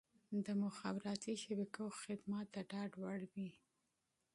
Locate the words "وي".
3.33-3.51